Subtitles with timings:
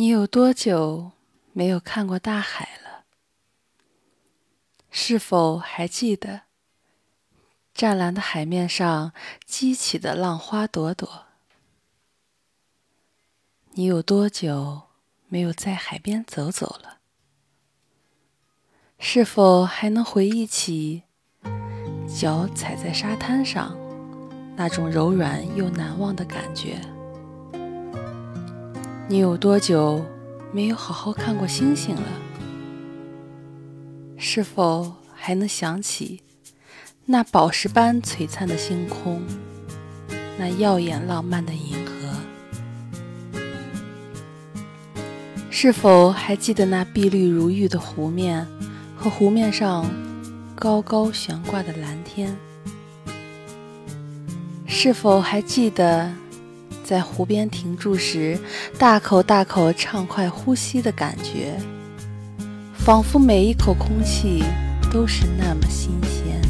[0.00, 1.12] 你有多久
[1.52, 3.04] 没有看过大海了？
[4.90, 6.44] 是否还记得
[7.74, 9.12] 湛蓝的海面上
[9.44, 11.26] 激起的浪花朵朵？
[13.72, 14.84] 你有多久
[15.28, 17.00] 没有在海边走走了？
[18.98, 21.02] 是否还能回忆起
[22.18, 23.76] 脚踩在沙滩上
[24.56, 26.80] 那种柔软又难忘的感觉？
[29.10, 30.06] 你有多久
[30.52, 32.02] 没有好好看过星星了？
[34.16, 36.22] 是否还能想起
[37.06, 39.20] 那宝石般璀璨的星空，
[40.38, 43.40] 那耀眼浪漫的银河？
[45.50, 48.46] 是否还记得那碧绿如玉的湖面
[48.94, 49.90] 和湖面上
[50.54, 52.36] 高高悬挂的蓝天？
[54.68, 56.08] 是否还记得？
[56.90, 58.36] 在湖边停住时，
[58.76, 61.56] 大口大口畅快呼吸的感觉，
[62.74, 64.42] 仿佛每一口空气
[64.92, 66.42] 都是那么新鲜。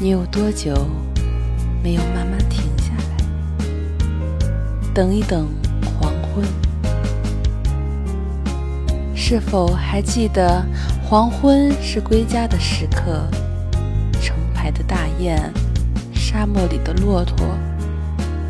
[0.00, 0.86] 你有多久
[1.82, 3.66] 没有慢慢停下来，
[4.94, 5.48] 等一等
[5.98, 6.44] 黄昏？
[9.12, 10.64] 是否还记得
[11.02, 13.28] 黄昏是归家的时刻？
[14.22, 15.52] 成排的大雁，
[16.14, 17.44] 沙漠里的骆驼。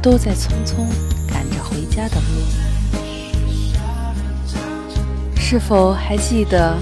[0.01, 0.87] 都在匆匆
[1.27, 2.23] 赶着回家的路。
[5.37, 6.77] 是否还记得，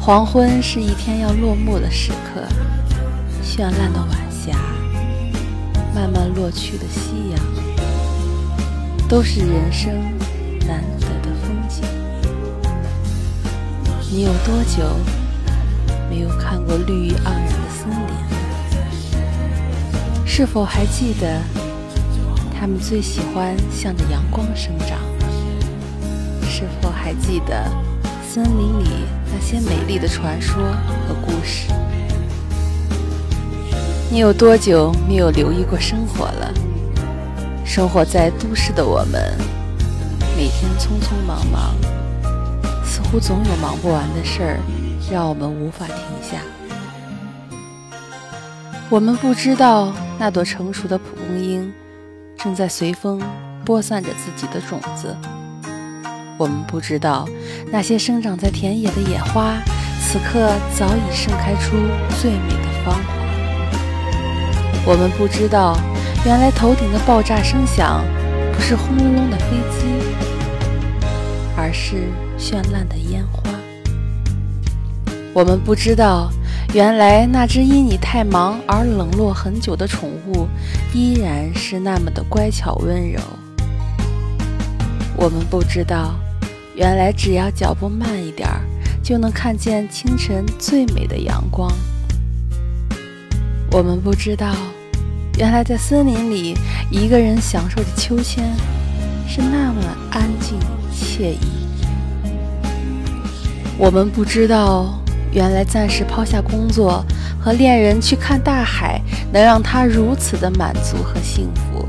[0.00, 2.42] 黄昏是一天要落幕的时刻？
[3.44, 4.56] 绚烂的晚霞，
[5.94, 7.38] 慢慢落去的夕阳，
[9.08, 9.92] 都是人生
[10.66, 11.84] 难得的风景。
[14.10, 14.96] 你有多久
[16.08, 18.14] 没有看过绿意盎然的森林？
[20.24, 21.40] 是否还记得？
[22.58, 24.98] 他们最喜欢向着阳光生长。
[26.48, 27.70] 是否还记得
[28.26, 30.62] 森林里那些美丽的传说
[31.06, 31.68] 和故事？
[34.10, 36.52] 你有多久没有留意过生活了？
[37.64, 39.36] 生活在都市的我们，
[40.34, 41.74] 每天匆匆忙忙，
[42.84, 44.60] 似乎总有忙不完的事儿，
[45.12, 46.40] 让我们无法停下。
[48.88, 51.70] 我们不知道那朵成熟的蒲公英。
[52.38, 53.20] 正在随风
[53.64, 55.16] 播散着自己的种子。
[56.38, 57.26] 我们不知道，
[57.72, 59.56] 那些生长在田野的野花，
[60.00, 61.76] 此刻早已盛开出
[62.20, 63.02] 最美的芳华。
[64.84, 65.76] 我们不知道，
[66.24, 68.04] 原来头顶的爆炸声响，
[68.52, 69.86] 不是轰隆隆的飞机，
[71.56, 72.08] 而是
[72.38, 73.50] 绚烂的烟花。
[75.32, 76.30] 我们不知道。
[76.74, 80.46] 原来那只因你太忙而冷落很久的宠物，
[80.92, 83.18] 依然是那么的乖巧温柔。
[85.16, 86.14] 我们不知道，
[86.74, 88.60] 原来只要脚步慢一点儿，
[89.02, 91.72] 就能看见清晨最美的阳光。
[93.72, 94.54] 我们不知道，
[95.38, 96.54] 原来在森林里
[96.90, 98.44] 一个人享受着秋千，
[99.26, 100.58] 是那么安静
[100.92, 101.40] 惬意。
[103.78, 105.00] 我们不知道。
[105.36, 107.04] 原来暂时抛下工作
[107.38, 108.98] 和恋人去看大海，
[109.30, 111.86] 能让他如此的满足和幸福。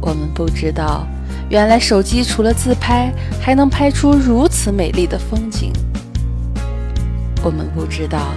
[0.00, 1.06] 我们不知道，
[1.50, 3.12] 原来手机除了自拍，
[3.42, 5.70] 还能拍出如此美丽的风景。
[7.42, 8.32] 我们不知道，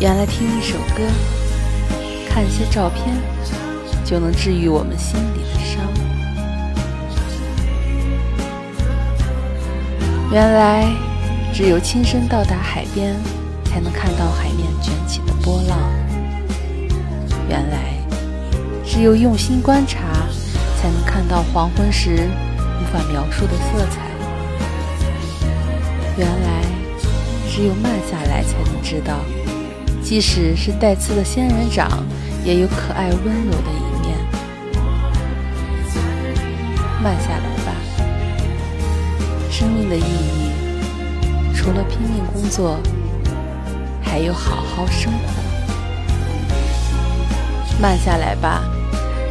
[0.00, 1.02] 原来听一首歌，
[2.26, 3.14] 看一些照片，
[4.02, 5.84] 就能治愈我们心里的伤。
[10.32, 11.11] 原来。
[11.52, 13.14] 只有亲身到达海边，
[13.64, 15.78] 才能看到海面卷起的波浪。
[17.46, 17.94] 原来，
[18.86, 20.00] 只有用心观察，
[20.80, 22.26] 才能看到黄昏时
[22.80, 24.00] 无法描述的色彩。
[26.16, 26.62] 原来，
[27.50, 29.18] 只有慢下来，才能知道，
[30.02, 32.02] 即使是带刺的仙人掌，
[32.44, 34.16] 也有可爱温柔的一面。
[37.02, 37.72] 慢下来吧，
[39.50, 40.61] 生命的意义。
[41.62, 42.76] 除了拼命工作，
[44.02, 45.42] 还有好好生活。
[47.80, 48.64] 慢下来吧，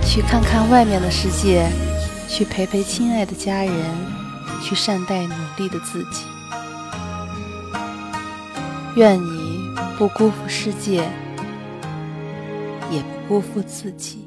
[0.01, 1.69] 去看看外面的世界，
[2.29, 3.73] 去陪陪亲爱的家人，
[4.63, 6.23] 去善待努力的自己。
[8.95, 9.59] 愿你
[9.97, 11.03] 不辜负世界，
[12.89, 14.20] 也不辜负自己。